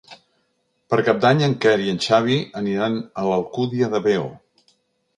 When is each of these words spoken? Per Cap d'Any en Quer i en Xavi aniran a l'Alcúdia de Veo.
Per 0.93 0.97
Cap 1.09 1.19
d'Any 1.25 1.43
en 1.49 1.53
Quer 1.67 1.75
i 1.85 1.93
en 1.93 2.01
Xavi 2.07 2.39
aniran 2.65 2.99
a 3.25 3.29
l'Alcúdia 3.31 3.95
de 3.97 4.05
Veo. 4.11 4.29